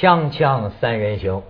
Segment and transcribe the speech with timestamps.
[0.00, 1.42] 锵锵三人行，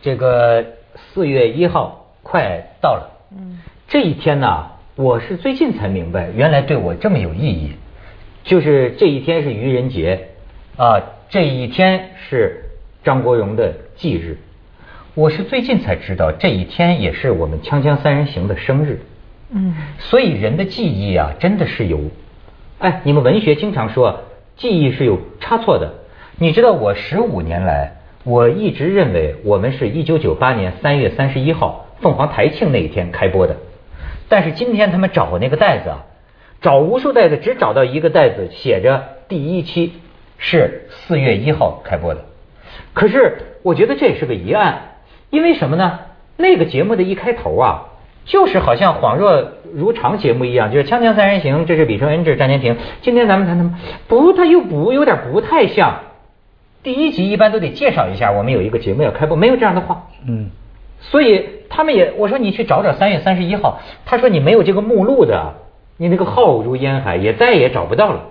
[0.00, 0.64] 这个
[0.96, 3.10] 四月一号快到了。
[3.36, 7.72] 嗯，这一天呢，我是最近才明白，原来对我这么有意义。
[8.42, 10.28] 就是这一天是愚人节
[10.78, 10.98] 啊，
[11.28, 12.64] 这一天是
[13.02, 14.38] 张国荣的忌日。
[15.12, 18.98] 我是最近才知道，这一天也是我们锵锵三人行的生日。
[19.50, 22.00] 嗯，所以人的记忆啊，真的是有。
[22.78, 24.22] 哎，你们文学经常说
[24.56, 25.92] 记忆是有差错的。
[26.36, 27.92] 你知道我十五年来，
[28.24, 33.54] 我一直认为我们是一九九八年三月三十一号凤凰台庆那一天开播的，
[34.28, 36.06] 但是今天他们找那个袋子啊，
[36.60, 39.92] 找无数袋子，只找到一个袋子，写着第一期
[40.36, 42.22] 是四月一号开播的。
[42.94, 44.96] 可是我觉得这也是个疑案，
[45.30, 46.00] 因为什么呢？
[46.36, 47.84] 那个节目的一开头啊，
[48.24, 52.76] 就是好像恍若如常节目一样，就是《锵锵三人行》，这是李承恩，这是张天平。
[53.02, 53.78] 今天咱们谈谈，
[54.08, 56.00] 不，他又不有点不太像。
[56.84, 60.06] 第一集一般都得介绍一下，我们有一个节目要开播，没有这样的话。
[60.28, 60.50] 嗯，
[61.00, 65.54] 所以他们也我说你去找找三月三十一号，他说你没有这个目录的，
[65.96, 68.24] 你那个浩如烟海，也再也找不到了。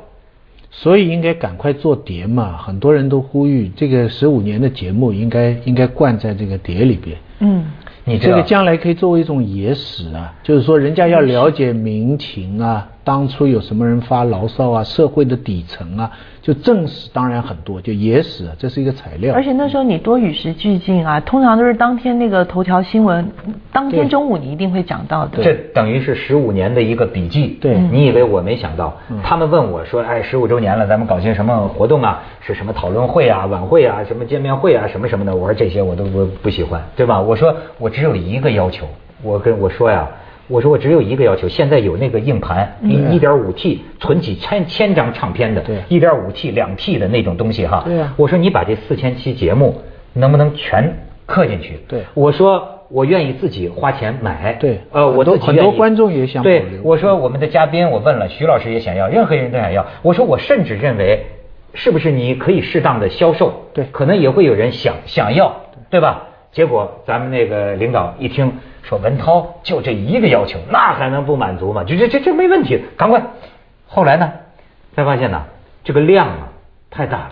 [0.70, 7.18] 所以应该赶快做碟嘛，很多人都呼吁这个十五年的节目应该应该灌在这个碟里边。
[7.40, 7.66] 嗯。
[8.06, 19.34] 你这个将来可以作为一种野史啊，就是说人家要了解民情啊，当初有什么人发牢骚啊，社会的底层啊，就正史当然很多，就野史啊这是一个材料。
[19.34, 23.26] 而且那时候你多与时俱进啊，通常都是当天那个头条新闻，
[23.72, 25.42] 当天中午你一定会讲到的。
[25.42, 27.58] 这等于是十五年的一个笔记。
[27.62, 28.94] 对，你以为我没想到？
[29.24, 32.22] 他们问我说：“哎，十五周年了，咱们搞些什么活动啊？
[32.42, 37.22] 是什么讨论会啊、晚会啊、什么见面会啊、什么什么的？”我说这些我都不不喜欢，对吧？
[37.22, 37.94] 我说我。
[37.94, 38.88] 只有一个要求，
[39.22, 40.10] 我跟我说呀，
[40.48, 49.82] 我说我只有一个要求，现在有那个硬盘，一一点五 T 存几千千张唱片的，对，一点五 T 两 T 的那种东西哈，对啊，我说你把这四千期节目
[50.14, 51.80] 能不能全刻进去？
[51.88, 61.26] 对，我说我愿意自己花钱买，对，呃，我都很多观众也想对，我说我们的嘉宾我问了，徐老师也想要，任何人都想要，我说我甚至认为
[61.74, 63.64] 是不是你可以适当的销售？
[63.74, 65.56] 对，可能也会有人想想要，
[65.90, 66.28] 对吧？
[66.52, 68.52] 结果咱们那个领导一听
[68.84, 71.84] 说文涛就这一个要求，那还能不满足吗？
[71.84, 73.24] 就这这这没问题，赶快。
[73.88, 74.32] 后来呢，
[74.96, 75.44] 才发现呢，
[75.84, 76.50] 这个量啊
[76.92, 77.32] 太大了，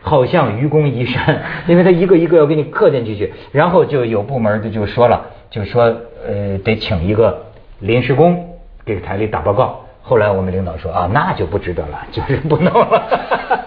[0.00, 3.32] 好像愚公移山，因为他一个一个要给你刻进去去。
[3.52, 5.84] 然后就有部门的就说了，就说
[6.26, 7.44] 呃得请一个
[7.80, 9.80] 临时工给台里打报告。
[10.02, 13.63] 后来我们领导说啊，那就不值得了，就是不弄了。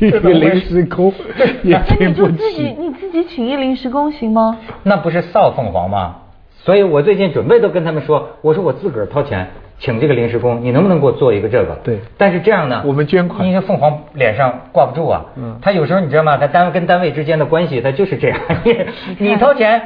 [0.00, 1.12] 一个临时工
[1.62, 4.58] 也请不起，你自己请一临时工行吗？
[4.82, 6.16] 那不是臊凤凰吗？
[6.64, 9.48] 所以我最近准备都跟他们说，我说我自个儿掏钱
[9.78, 11.74] 请这个临时工，你能不能给我做一个这个？
[11.84, 12.00] 对。
[12.18, 13.46] 但是这样呢，我们捐款。
[13.46, 15.24] 因为凤凰脸上挂不住啊。
[15.36, 15.58] 嗯。
[15.62, 16.36] 他有时候你知道吗？
[16.36, 18.38] 他单位跟单位之间的关系，他就是这样。
[19.18, 19.80] 你掏钱，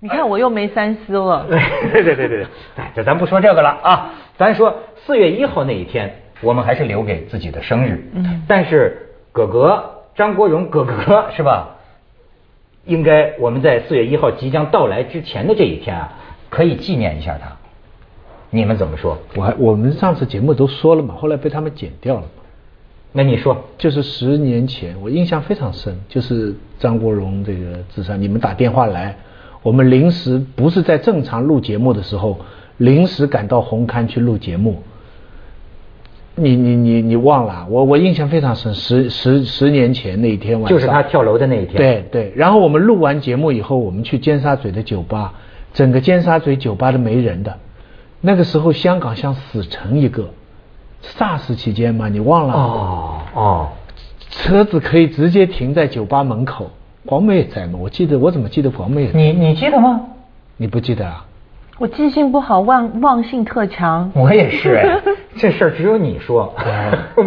[0.00, 1.44] 你看我又没三思了。
[1.92, 2.46] 对对对对对。
[2.76, 4.74] 哎，这咱不说这个了啊，咱说
[5.04, 8.08] 四月一号那一天，我们还是留给自己的生日。
[8.14, 8.42] 嗯。
[8.48, 9.02] 但是。
[9.36, 11.76] 哥哥，张国荣哥哥是吧？
[12.86, 16.14] 应该我们在四月一号即将到来之前的这一天啊，
[16.48, 17.54] 可以纪念一下他。
[18.48, 19.18] 你们怎么说？
[19.36, 22.22] 我还我们上次节目都说了嘛，后来被他们剪掉了。
[23.12, 23.58] 那你说？
[23.76, 29.16] 就是十年前，我印象非常深，就是张国荣这个自杀，你们打电话来，
[29.62, 32.38] 我们临时不是在正常录节目的时候，
[32.78, 34.82] 临时赶到红磡去录节目。
[36.38, 37.66] 你你你你忘了？
[37.70, 41.76] 我我印象非常深，十十十年前那一天晚上，就是他跳楼的那一天。
[41.76, 45.32] 对对，然后我们录完节目以后，我们去尖沙咀的酒吧，
[45.72, 47.58] 整个尖沙咀酒吧都没人的。
[48.20, 50.30] 那个时候香港像死城一个
[51.02, 52.54] ，SARS 期间嘛，你忘了？
[52.54, 53.68] 哦哦，
[54.30, 56.70] 车子可以直接停在酒吧门口。
[57.06, 57.78] 黄梅也在吗？
[57.80, 59.12] 我记得，我怎么记得黄梅在？
[59.18, 60.00] 你你记得吗？
[60.56, 61.25] 你不记得啊？
[61.78, 64.10] 我记性不好，忘忘性特强。
[64.14, 64.80] 我也是，
[65.36, 66.54] 这事儿只有你说，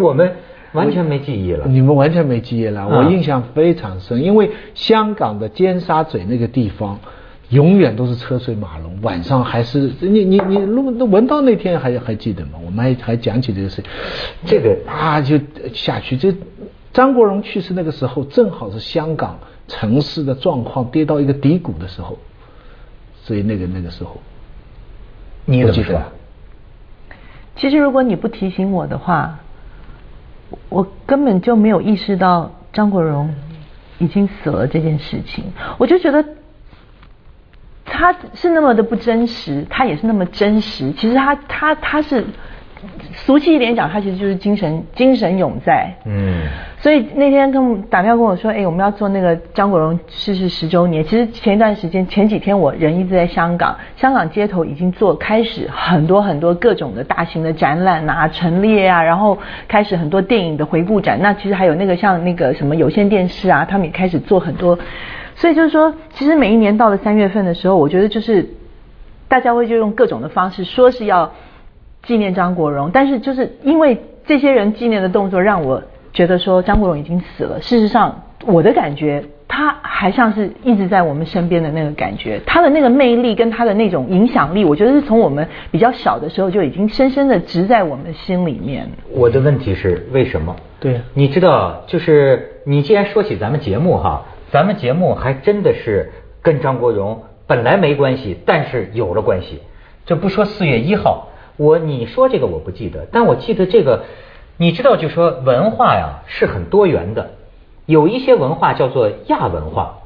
[0.02, 0.32] 我们
[0.72, 1.68] 完全没记忆了。
[1.68, 6.98] 你们完全没记忆了，我印象非常深，因为香港的尖沙咀那个地方
[7.50, 12.54] 永远都是车水马龙，晚上还是你你你录那文道那天还还记得吗？
[12.66, 13.84] 我们还还讲起这个事，
[14.46, 15.40] 这个啊就
[15.76, 16.18] 下去。
[16.18, 16.34] 这
[16.92, 19.38] 张国荣去世那个时候，正好是香港
[19.68, 22.18] 城市的状况跌到一个低谷的时候，
[23.22, 24.20] 所以那个那个时候。
[25.46, 26.02] 你怎么说？
[27.56, 29.40] 其实如果你不提醒我的话，
[30.70, 33.34] 我根本就没有意识到张国荣
[33.98, 35.44] 已经死了这件事情。
[35.78, 36.24] 我就觉得
[37.84, 40.92] 他是那么的不真实，他也是那么真实。
[40.94, 42.26] 其实他他他是
[43.14, 45.94] 俗气一点讲，他其实就是精神精神永在。
[46.06, 46.44] 嗯。
[46.82, 51.04] 所以那天跟打电话跟我说，哎，我们要做那个张国荣逝世十周年。
[51.04, 59.38] 其实前一段时间，前几天我人一直在香港，香港街头已经做开始很多很多各种的大型的展览啊，陈列啊，然后
[59.68, 61.20] 开始很多电影的回顾展。
[61.22, 64.80] 那其实还有那个像那个什么有线电视啊，他们也开始做很多。
[65.36, 68.50] 所以就是说，其实每一年到了三月份的时候，我觉得就是
[69.28, 71.34] 大家会就用各种的方式说是要
[72.04, 75.84] 纪念张国荣，但是就是因为这些人纪念的动作让我。
[76.12, 88.90] 觉得说张国荣已经死了，事实上我的感觉，他还像是一直在我们身边的那个感觉，他的那个魅力跟他的那种影响力，我觉得是从我们比较小的时候就已经深深的植在我们心里面。
[89.12, 90.56] 我的问题是为什么？
[90.80, 96.12] 对，你知道，就是你既然说起咱们节目哈，咱们节目还真的是
[96.42, 99.60] 跟张国荣本来没关系，但是有了关系。
[100.08, 101.29] 这不说四月一号，
[101.60, 104.06] 我你说这个我不记得，但我记得这个。
[104.62, 107.32] 你知道，就说文化呀是很多元的，
[107.86, 110.00] 有一些文化叫做亚文化。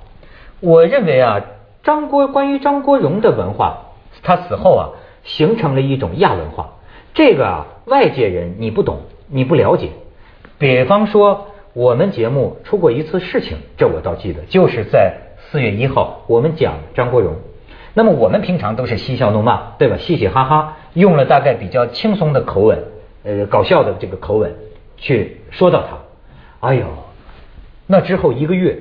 [0.60, 1.42] 我认为啊，
[1.82, 4.84] 张国关于张国荣的文化，他死后啊
[5.24, 6.76] 形成了一种亚文化。
[7.16, 9.90] 这个啊，外界人你不懂，你不了解。
[10.60, 15.16] 比方说，我们节目出过一次事情，这我倒记得，就是在
[15.50, 17.38] 四月一号，我们讲张国荣。
[17.96, 19.98] 那么我们平常都是嬉笑怒骂，对吧？
[19.98, 22.78] 嘻嘻哈哈，用了大概比较轻松的口吻。
[23.26, 24.54] 呃，搞笑的这个口吻
[24.98, 26.86] 去说到他，哎呦，
[27.88, 28.78] 那之后一个月，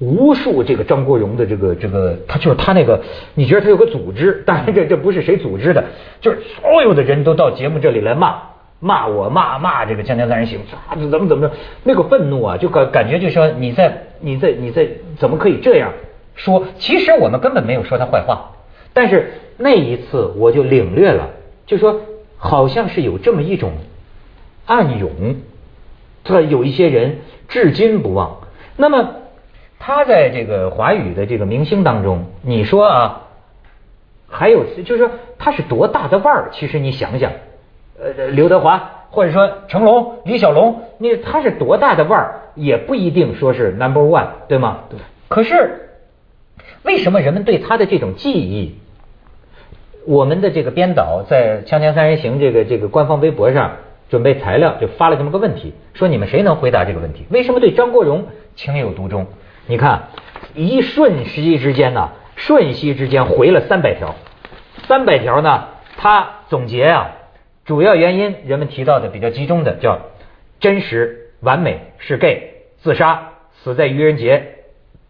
[0.00, 3.00] 无数这个张国荣的这个这个，他就是他那个，
[3.34, 4.42] 你觉得他有个组织？
[4.44, 5.84] 当然这这不是谁组织的，
[6.20, 8.42] 就是所有的人都到节目这里来骂
[8.80, 11.54] 骂我骂骂这个《锵锵三人行》，啊怎么怎么着，
[11.84, 15.92] 那个愤怒啊，就感感觉就说你在你在你在怎么可以这样
[16.34, 16.64] 说？
[16.80, 18.50] 其实我们根本没有说他坏话，
[18.92, 21.30] 但是那一次我就领略了，
[21.66, 22.00] 就说。
[22.36, 23.72] 好像是有这么一种
[24.66, 25.36] 暗涌，
[26.24, 28.36] 这有一些人至今不忘。
[28.76, 29.14] 那么
[29.78, 33.28] 他在这个华语的这个明星当中，你说啊，
[34.28, 36.50] 还有就是说他是多大的腕儿？
[36.52, 37.32] 其实你想想，
[37.98, 42.42] 呃，刘德华或者说成龙、李小龙，那他是多大的腕儿？
[42.56, 44.80] 也不一定说是 number one，对吗？
[44.90, 44.98] 对。
[45.28, 45.88] 可是
[46.82, 48.74] 为什么人们对他的这种记忆？
[50.06, 53.76] 我们的这个编导在《锵锵三人行》这个这个官方微博上
[54.10, 57.24] 准备材料，就发了这么个问题，说你们谁能回答这个问题？
[57.30, 59.26] 为什么对张国荣情有独钟？
[59.66, 60.08] 你看，
[60.54, 64.14] 一瞬息之间呢，瞬息之间回了三百条，
[64.86, 67.12] 三百条呢，他总结啊，
[67.64, 70.00] 主要原因人们提到的比较集中的叫
[70.60, 74.56] 真实、完美是 gay，自杀死在愚人节，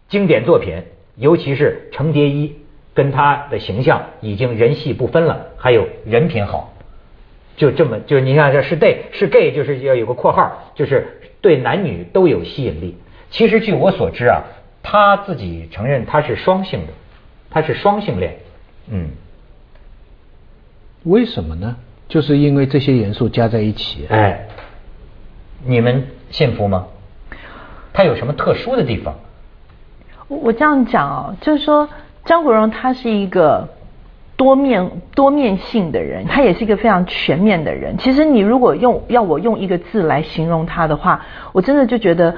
[0.09, 0.85] 经典作品，
[1.17, 2.61] 尤其是程蝶衣。
[2.95, 6.73] 跟他的形象已经人戏不分了，还有人品好，
[7.57, 12.97] 就这么就是你看这是 gay 是 gay 就是要有个括号，就是对男女都有吸引力。
[13.31, 14.45] 其实据我所知啊，
[14.81, 16.93] 他自己承认他是双性的，
[17.51, 18.37] 他是双性恋。
[18.89, 19.11] 嗯，
[21.03, 21.75] 为什么呢？
[22.07, 24.07] 就是因为这些元素加在一起。
[24.09, 24.47] 哎，
[25.65, 26.87] 你们信服吗？
[27.93, 29.17] 他有什么特殊的地方？
[30.29, 31.89] 我我这样讲啊，就是说。
[32.25, 33.69] 张国荣他是一个
[34.37, 37.99] 多面多面性的人，他也是一个非常全面的人。
[37.99, 42.35] 其实你如果用要我用一个字来形容他的话，我真的就觉得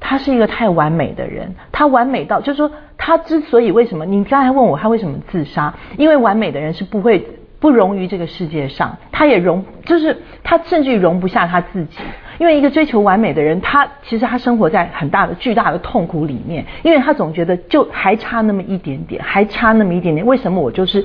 [0.00, 1.54] 他是一个太完美的人。
[1.70, 7.26] 他完美到就是说，他之所以为什么你刚才问我他为什么自杀，因为完美的人是不会
[7.60, 11.98] 不容于这个世界上，他也容就是他甚至于容不下他自己。
[12.38, 20.24] 因为一个追求完美的人，他其实他生活在很大的、巨大的痛苦里面，因为他总觉得就还差那么一点点，还差那么一点点。
[20.24, 21.04] 为什么我就是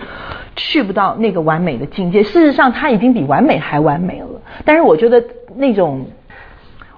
[0.56, 2.22] 去不到那个完美的境界？
[2.22, 4.28] 事实上，他已经比完美还完美了。
[4.64, 5.24] 但是我觉得
[5.56, 6.06] 那种，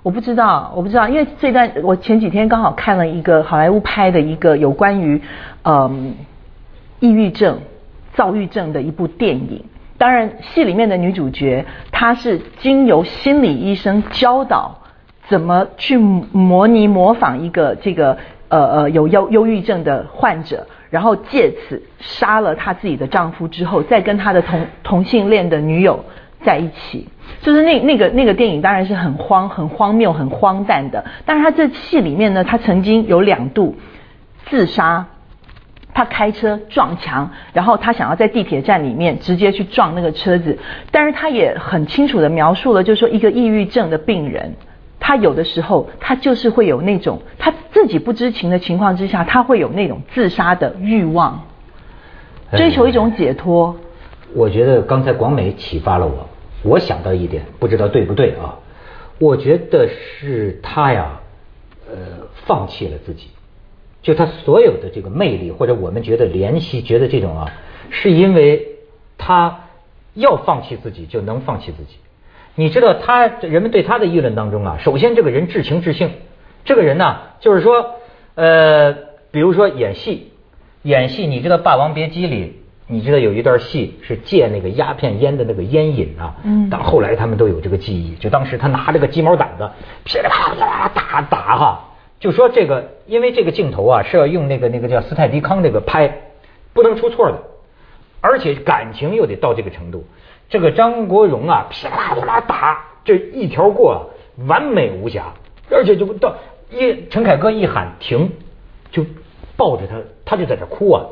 [0.03, 5.21] 我不知道，我不知道，因为这段我前几天刚好看了一个好莱坞拍的一个有关于
[5.63, 6.13] 嗯
[6.99, 7.57] 抑郁症、
[8.15, 9.63] 躁郁症的一部电影。
[9.97, 14.79] 当然，戏里面的女主角，她是经由心理医生教导
[15.29, 18.17] 怎么去模拟模仿一个这个
[18.49, 26.03] 呃呃有忧忧郁症的患者，然后借此杀了她自己的丈夫之后，再跟她的同同性恋的女友
[26.43, 27.07] 在一起。
[27.41, 31.05] 就是那那个那个电影当然是很荒、很荒谬、很荒诞的。
[31.25, 33.75] 但是她这戏里面呢，她曾经有两度
[34.47, 35.05] 自杀。
[35.95, 40.59] 他开车撞墙，然后他想要在地铁站里面直接去撞那个车子，
[40.91, 44.53] 但是他也很清楚的描述了，就是说一个抑郁症的病人，
[44.99, 51.41] 他有的时候他就是会有那种他自己不知情的情况之下，他会有那种自杀的欲望，
[52.51, 53.75] 追求一种解脱。
[54.33, 56.27] 我觉得刚才广美启发了我，
[56.61, 58.59] 我想到一点，不知道对不对啊？
[59.17, 61.21] 我觉得是他呀，
[61.89, 61.95] 呃，
[62.45, 63.29] 放弃了自己，
[64.05, 67.51] 就他所有的这个魅力，或者我们觉得怜惜，觉得这种啊，
[67.89, 68.67] 是因为
[69.17, 69.61] 他
[70.13, 71.97] 要放弃自己就能放弃自己。
[72.53, 76.11] 你知道他人们对他的议论当中啊，首先这个人至情至性，
[76.65, 77.95] 这个人呢，就是说，
[78.35, 78.93] 呃，
[79.31, 80.31] 比如说演戏，
[80.83, 82.61] 演戏，你知道《霸王别姬》里。
[82.87, 88.13] 你知道有一段戏是借那个鸦片烟的那个烟瘾啊，嗯，到后来他们都有这个记忆。
[88.17, 89.67] 就当时他拿着个鸡毛掸子，
[90.03, 96.31] 噼里啪啦打打哈，就说这个，因为这个镜头啊是要用那个那个叫斯泰迪康那个拍，
[96.73, 97.43] 不能出错的，
[98.21, 100.05] 而且感情又得到这个程度。
[100.49, 104.11] 这个张国荣啊，噼啦啪啦打，这一条过
[104.47, 105.33] 完美无瑕，
[105.69, 106.35] 而且就不到
[106.71, 108.31] 一陈凯歌一喊停，
[108.91, 109.05] 就
[109.57, 111.05] 抱着他，他就在这哭啊。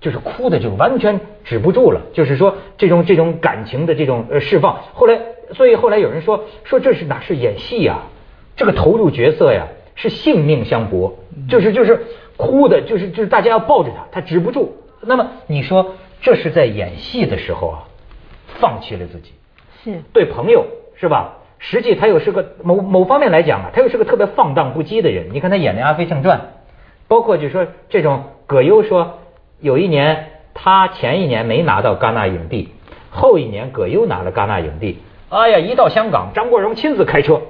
[0.00, 4.78] 就是哭的就完全止不住了，就是说这种这种感情的这种呃释放。
[4.94, 5.18] 后来，
[5.54, 8.02] 所以后来有人说说这是哪是演戏呀？
[8.54, 9.66] 这个投入角色呀
[9.98, 11.18] 是性命相搏，
[11.50, 14.76] 就是就是哭的，就是就是大家要抱着他，他止不住。
[15.02, 17.84] 那么你说这是在演戏的时候啊，
[18.60, 19.32] 放弃了自己，
[19.84, 20.64] 是对朋友
[20.94, 21.34] 是吧？
[21.58, 25.26] 实际他又是个某某方面来讲啊，他又是个特别放荡不羁的人。
[25.32, 26.38] 你看他演的《阿飞正传》，
[27.08, 29.18] 包括就说这种葛优说。
[29.60, 32.68] 有一年，他前一年没拿到戛纳影帝，
[33.10, 35.00] 后一年葛优拿了戛纳影帝。
[35.30, 37.42] 哎呀，一到香港，张国荣亲自开车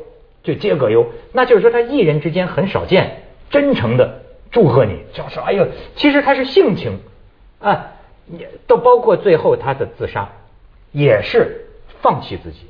[0.49, 7.01] 就接葛优，那就是说他艺人之间很少见，真诚的祝贺你，就说哎呦，其实他是性情
[7.61, 7.93] 啊，
[8.27, 10.31] 也都包括最后他的自杀，
[10.91, 11.67] 也是
[12.01, 12.61] 放弃自己。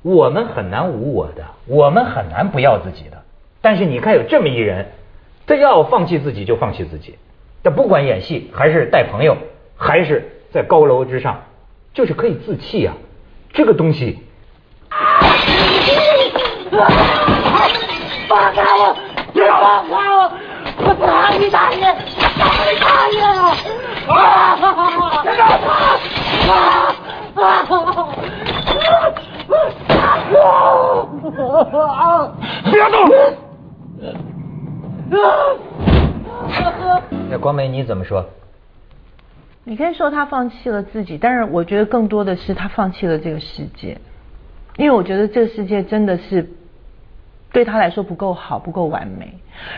[0.00, 3.22] 我们很难无我的，我们很难不要自己的。
[3.60, 4.86] 但是你看有这么一人，
[5.46, 7.16] 他要放弃自己就放弃自己。
[7.62, 9.36] 他不管演戏还是带朋友，
[9.76, 11.42] 还是在高楼之上，
[11.92, 12.96] 就是可以自弃啊！
[13.52, 14.20] 这个东西，
[18.28, 18.94] 放开我！
[19.32, 20.30] 别放开我！
[20.78, 21.80] 我打你大爷！
[22.38, 23.20] 打你大爷！
[24.08, 24.14] 啊！
[25.22, 25.42] 别动！
[26.50, 26.54] 啊！
[31.78, 32.32] 啊！
[32.70, 32.94] 别动！
[37.28, 38.24] 那光美你怎么说？
[39.64, 43.98] 你可以说他放弃了自己，但是我觉得更多的是他放弃了这个世界，
[44.76, 46.48] 因为我觉得这个世界真的是
[47.56, 49.32] 对他来说不够好，不够完美。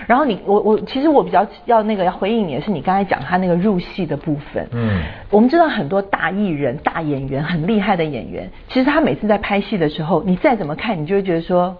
[0.08, 4.66] 然后你我我其实我比较要那个要回应你的是你刚才讲他那个入戏的部分。
[4.72, 11.76] 嗯，我们知道很多大艺人、大演员很厉害的演员，其实他每次在拍戏的时候，你再怎么看，你就会觉得说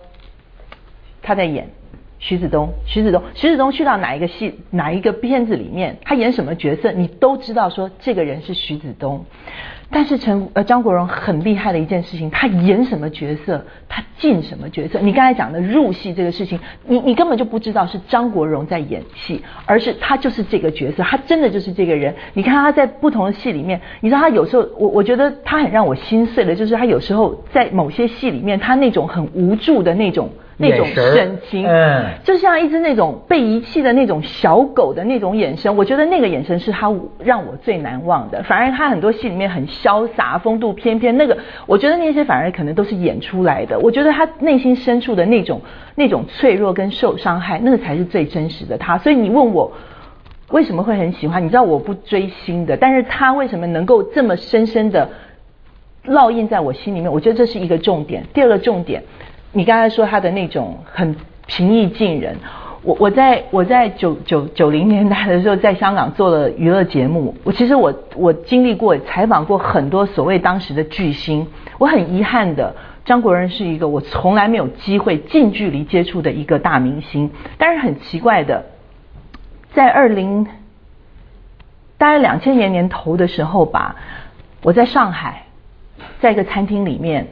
[1.21, 1.69] 他在演。
[2.21, 9.25] 徐子东，徐子东，徐子东去到哪一个戏、哪一个片子里面，他演什么角色，你都知道说这个人是徐子东。
[9.91, 15.01] 但是陈呃张国荣很厉害的一件事情，他演什么角色，他进什么角色。
[15.01, 22.15] 你刚才讲的入戏这个事情，你你根本就不知道是张国荣在演戏，而是他就是这个角色，他真的就是这个人。
[22.35, 30.29] 你看他在不同的戏里面，你知道他有时候，我我觉得他很让我心碎的，就是他有时候在某些戏里面，他那种很无助的那种。
[30.61, 38.43] 那种神情，嗯，就像一只那种被遗弃的那种小狗的那种眼神，我觉得那个眼神是他让我最难忘的。
[38.43, 43.79] 反而他很多戏里面很潇洒、风度翩翩，那个我觉得那些反而可能都是演出来的。
[43.79, 45.61] 我觉得他内心深处的那种
[45.95, 48.99] 那种脆弱跟受伤害，那个才是最真实的他。
[48.99, 49.73] 所以你问我
[50.51, 51.45] 为什么会很喜欢？
[51.45, 55.09] 你知道我不追星的，但是他为什么能够这么深深的
[56.05, 57.13] 烙印在我心里面？
[57.13, 58.25] 我觉得这是一个重点。
[58.35, 59.05] 第二个重点。
[59.59, 61.17] 你刚才说他的那种很
[61.49, 62.37] 平易近人，
[62.83, 71.45] 我我在我在九九九零年代的时候在香港做了娱乐节目，我其实我我经历过采访过很多所谓当时的巨星，
[71.79, 72.73] 我很遗憾的，
[73.05, 78.65] 张国荣是一个我从来没有机会近距离接触的一个大明星，但是很奇怪的，
[79.73, 80.47] 在二零
[81.97, 83.97] 大概两千年年头的时候吧，
[84.63, 85.47] 我在上海，
[86.21, 87.27] 在一个餐厅里面。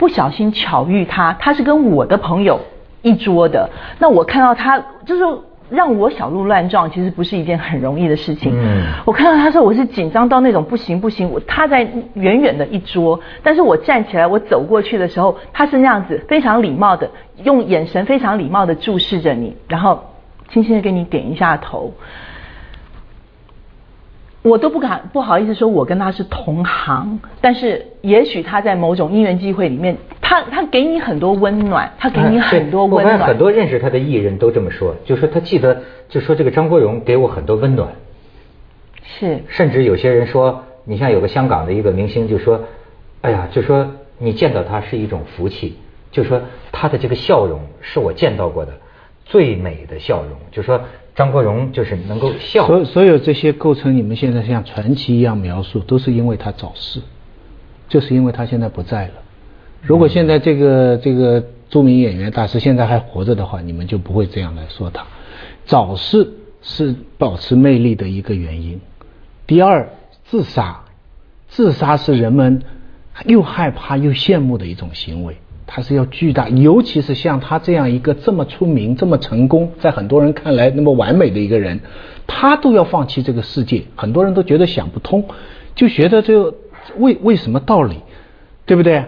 [0.00, 2.58] 不小心巧遇他，他是跟我的朋友
[3.02, 3.68] 一桌的。
[3.98, 5.22] 那我看到他，就是
[5.68, 8.50] 让我小鹿乱撞，其实不是一件很容易的事情。
[8.50, 11.30] 嗯，我看到他说我是紧张到那种不行不行。
[11.30, 17.10] 我他在远远的一桌，但是我站起来，我走过去的时候，他是那样子非常礼貌的，
[17.44, 20.02] 用眼神非常礼貌的注视着你，然后
[20.48, 21.92] 轻轻的给你点一下头。
[24.42, 33.18] 我都不敢不好意思说，我跟他是同行，但是也许他在某种因缘机会里面，他他给你很多温暖，他给你很多温暖。
[33.18, 37.90] 很多认识他的艺人都这么说，就说他记得，就说这个张国荣给我很多温暖。
[39.04, 39.40] 是。
[39.48, 42.62] 甚至有些人说，你像有个香港的一个明星就说，
[43.20, 45.76] 哎呀，就说你见到他是一种福气，
[46.12, 46.40] 就说
[46.72, 48.72] 他的这个笑容是我见到过的
[49.26, 50.80] 最美的笑容，就说
[51.14, 52.66] 张国荣就是能够笑。
[52.66, 57.00] 所所有这些构成你们现在像传奇一样描述，都是因为他早逝，
[57.88, 59.14] 就是因为他现在不在了。
[59.82, 65.06] 如果现在这个这个著名演员大师现在还活着的话，你们就不会这样来说他。
[65.64, 68.80] 早逝是保持魅力的一个原因。
[69.46, 69.88] 第二，
[70.24, 70.80] 自杀，
[71.48, 72.62] 自杀是人们
[73.26, 75.36] 又害怕又羡慕的一种行为。
[75.72, 81.78] 他是要巨大，尤其是像他这样一个这么出名、这么成功，在很多人看来那么完美的一个人，
[82.26, 85.24] 他都要放弃这个世界，很多人都觉得想不通，
[85.76, 86.52] 就觉得这
[86.98, 88.00] 为为什么道理，
[88.66, 89.04] 对不对？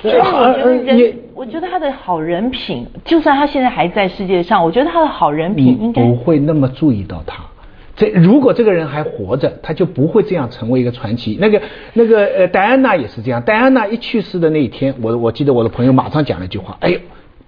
[0.00, 7.44] 所以我觉得人，我觉得他的好人品，就算他现在还在世界上，我觉得他的好人品应该不会那么注意到他。
[7.94, 11.36] 这如果这个人还活着，他就不会这样成为一个传奇。
[11.40, 11.60] 那个
[11.92, 13.42] 那个呃，戴安娜也是这样。
[13.42, 16.98] 戴安娜一去世的那一天，我我记得我的朋友马上讲了一句话：“哎呦，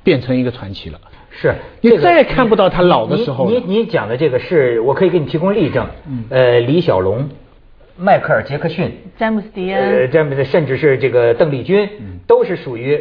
[0.03, 3.49] 变成一个传奇了。”是，你再也看不到他老的时候。
[3.49, 5.87] 你你讲的这个是我可以给你提供例证。
[6.29, 7.29] 呃，李小龙、
[7.97, 11.89] 迈克尔·杰克逊、詹姆斯·迪恩，詹姆斯，甚至是这个邓丽君，
[12.27, 13.01] 都是属于。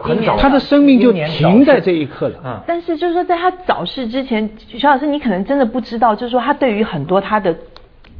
[0.00, 2.40] 很早，他的生命就停在这一刻了。
[2.44, 7.56] 嗯，但是就是说，在他早逝之前，徐老师，你可能真的不知道，就是说，他对于很多他的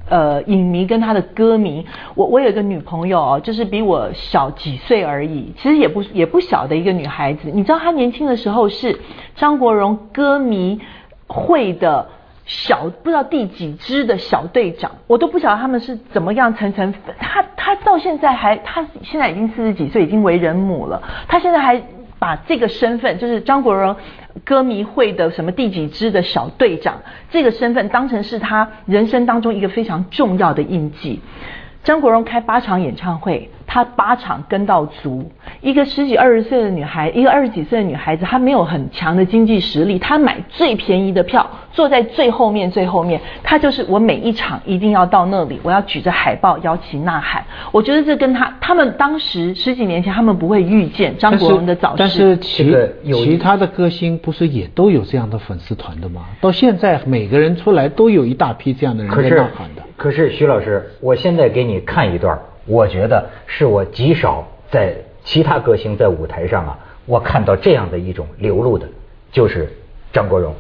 [0.09, 7.51] 呃影迷跟他的歌迷，我我有一个女朋友哦，就是比我小几岁而已，其实也不也不小的一个女孩子。
[7.53, 8.99] 你知道，她年轻的时候是
[9.37, 10.81] 张国荣歌迷
[11.27, 12.07] 会的。
[12.47, 16.93] 小不知道第几支的小队长，我都不晓得他们是怎么样层层。
[17.17, 17.43] 他他
[17.85, 21.03] 到现在还，他现在已经四十几岁，已经为人母了。
[21.29, 21.83] 他现在还
[22.19, 23.97] 把这个身份，就是张国荣
[24.45, 31.21] 歌迷会的什么第几支的小队长这个身份，当成是他人生当中一个非常重要的印记。
[31.83, 33.49] 张国荣开八场演唱会。
[33.73, 47.45] 他八场跟到足，一个十几二十岁的女孩，一个二十几岁的女孩子，她没有很强的经济实力，她买最便宜的票，坐在最后面最后面，她就是我每一场一定要到那里，我要举着海报摇旗呐喊。
[47.71, 51.97] 我觉得这跟他他们当时十几年前他们不会遇见张国荣的早逝。
[51.97, 52.75] 但是其
[53.15, 56.23] 其他的歌星不是也都有这样的粉丝团的吗？
[56.41, 59.83] 到现在每个人出来都有一大批这样的人在呐喊的。
[60.01, 62.39] 可是徐老师，我现在给你看一段。
[62.65, 68.89] 我觉得是我极少在其他歌星在舞台上啊，我看到这样的一种流露的，
[69.31, 69.69] 就是
[70.11, 70.55] 张国荣。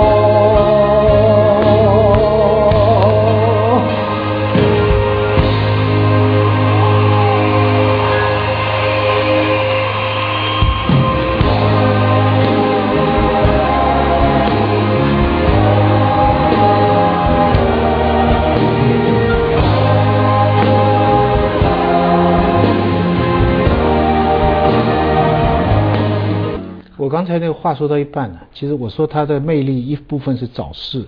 [27.22, 31.04] 刚才那个话说到一半了，其实我说他的魅力一部分是早逝，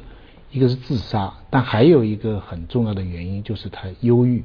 [0.52, 4.44] 一个是自杀，但还有一个很重要的原因就是他忧郁。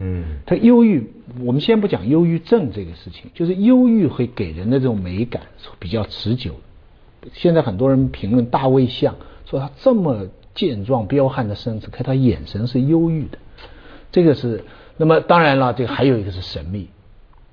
[0.00, 5.44] 嗯，他忧郁，我们先不讲忧郁症这个事情，就是忧郁会给人的这种美感
[5.78, 6.52] 比较持久。
[7.32, 9.14] 现在很多人评论大卫像，
[9.46, 13.38] 说他这么健壮彪悍的身子，可他眼神是忧郁的，
[14.12, 14.62] 这个是。
[14.98, 16.90] 那么当然了，这个还有一个是神秘。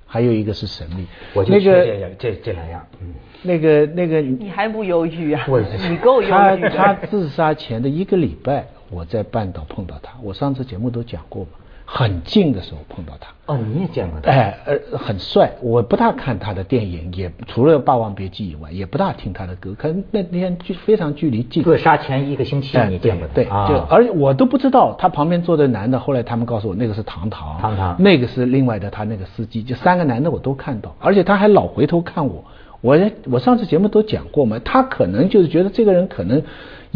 [0.06, 2.86] 还有一个是神秘，我就缺这这这两样。
[3.00, 5.44] 嗯，那个那个，你还不忧郁啊？
[5.90, 6.30] 你够忧郁。
[6.30, 10.14] 他他自杀前的一个礼拜，我在半岛碰到他。
[10.22, 11.50] 我上次节目都讲过嘛。
[11.88, 14.28] 很近的时候碰到他哦，你也见过他？
[14.28, 15.52] 哎，呃，很帅。
[15.62, 19.72] 我不大看他的电影，也除了《霸王别姬》以外，也不大听他的歌。
[19.78, 21.62] 可能那天距非常距离近。
[21.62, 23.34] 自杀前一个星期你见过他？
[23.34, 25.96] 对，就而且我都不知道他旁边坐的男的。
[26.00, 29.62] 后来他们告诉我，那个是唐唐，唐唐，那个是另外的他那个司机。
[29.62, 32.44] 就三个男的我都看到，而且他还老回头看我。
[32.82, 32.98] 我
[33.30, 36.42] 我上次节目都讲过嘛，他可能就是觉得这个人可能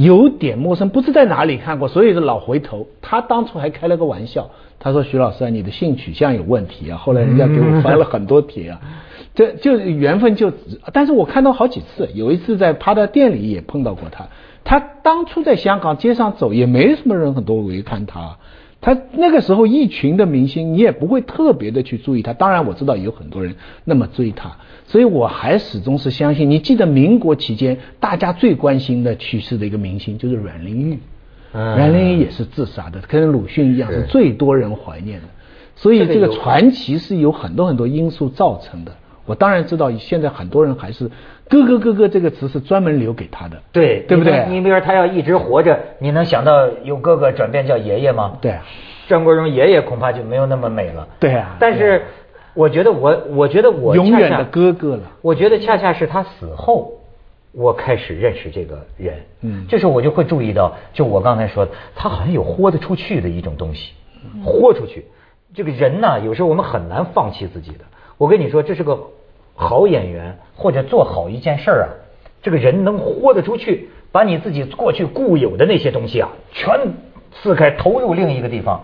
[0.00, 2.86] 有点陌生，不知在哪里看过，所以是老回头。
[3.02, 4.48] 他当初还开了个玩笑。
[4.78, 8.80] 他说：“徐老师啊，你的性取向有问题啊。”后来人家给我发了很多帖啊，
[9.34, 10.50] 这就缘分就，
[10.94, 14.24] 但是我看到好几次，有一次在他的店里也碰到过他。
[14.64, 18.38] 他当初在香港街上走，也没什么人很多围看他，
[18.82, 22.32] 他那个时候一群的明星，你也不会特别的去注意他。
[22.32, 26.48] 当然我知道有很多人那么追他，所以我还始终是相信。
[26.50, 30.98] 你记得民国期间大家最关心的去世的一个明星就是阮玲玉，
[31.52, 35.26] 阮玲玉也是自杀的，跟鲁迅一样是最多人怀念的。
[35.76, 38.92] 所以这个传奇是有很多很多因素造成的。
[39.30, 41.08] 我当然知道，现在很多人还是
[41.48, 44.44] “哥哥哥哥”这个词是专门留给他的，对对不对？
[44.48, 48.38] 你比如说他要一直活着，你能想到有哥哥转变叫爷爷吗？
[48.40, 48.66] 对，啊
[49.06, 51.06] 张国荣爷爷恐怕就没有那么美了。
[51.20, 51.56] 对啊。
[51.60, 52.02] 但是
[52.54, 55.02] 我觉得我，我觉得我永远的哥哥了。
[55.22, 56.94] 我觉得恰恰是他死后，
[57.52, 59.14] 我开始认识这个人。
[59.42, 59.64] 嗯。
[59.68, 63.92] 这时候我就会注意到，就我刚才说的，他好像有豁得出去的一种东西，
[64.44, 65.04] 豁出去。
[65.54, 67.84] 这个人呢，有时候我们很难放弃自己的。
[68.18, 68.98] 我跟你说，这是个。
[69.60, 71.88] 好演员或者做好一件事儿啊，
[72.42, 76.80] 这个人能豁得出去，把你自己过去固有的那些东西啊，全
[77.30, 78.80] 撕开投入另一个地方，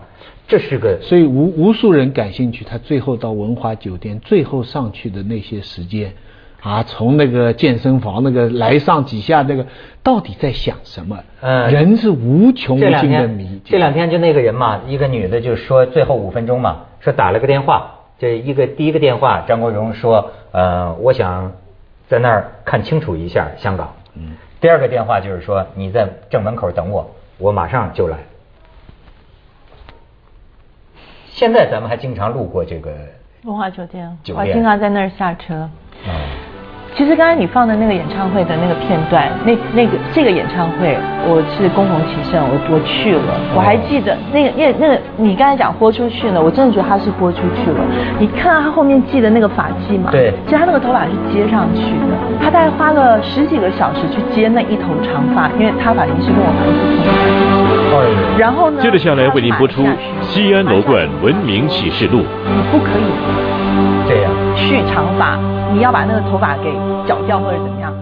[0.47, 0.99] 这是个。
[1.01, 6.13] 所以无无数人感兴趣，他最后到文华酒店，最后上去的那些时间
[6.61, 9.65] 啊，从那个健身房那个来上几下，那个
[10.03, 11.17] 到底在想什么？
[11.41, 13.59] 嗯，人是无穷无尽的谜。
[13.65, 17.95] 这两天就那个人嘛，一个女的就说最后五分钟嘛，说打了个电话。
[18.19, 21.51] 这一个第一个电话，张国荣说：“呃，我想
[22.07, 24.35] 在那儿看清楚一下香港。”嗯。
[24.59, 28.17] 第二个电话就是说：“你在正门口等我，我马上就来。”
[31.29, 32.91] 现在咱们还经常路过这个
[33.43, 35.69] 文华酒店，我经常在那儿下车。
[36.07, 36.36] 嗯。
[36.97, 40.97] 其实刚才你放的那个演唱会的那个片段，那那个这个演唱会，
[41.29, 47.77] 我是恭逢其盛，我我去了，我还记得那个那那个你刚才讲豁出去呢，我真的觉得他是豁出去了。
[48.17, 50.09] 你看到他后面系的那个发髻嘛？
[50.09, 58.39] 对，其实他那个头发是接上去的，他大概花了十几个小时去接那一头长发，因为他发型师跟我们不同。
[58.39, 58.81] 然后呢？
[58.81, 59.83] 接着下来为您播出
[60.21, 62.19] 《西安楼冠文明启示录》。
[62.21, 63.46] 你不可以
[64.57, 65.37] 去长发。
[65.73, 66.71] 你要把那个头发给
[67.07, 67.93] 绞掉或者怎么样？